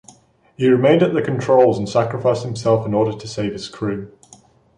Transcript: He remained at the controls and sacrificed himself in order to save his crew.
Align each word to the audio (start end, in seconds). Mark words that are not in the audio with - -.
He 0.57 0.67
remained 0.67 1.03
at 1.03 1.13
the 1.13 1.21
controls 1.21 1.77
and 1.77 1.87
sacrificed 1.87 2.41
himself 2.43 2.87
in 2.87 2.93
order 2.95 3.15
to 3.15 3.27
save 3.27 3.53
his 3.53 3.69
crew. 3.69 4.11